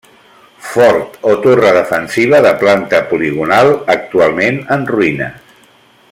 Fort 0.67 1.19
o 1.31 1.33
torre 1.43 1.73
defensiva 1.75 2.39
de 2.47 2.53
planta 2.65 3.03
poligonal, 3.13 3.73
actualment 3.97 4.61
en 4.77 4.89
ruïnes. 4.95 5.55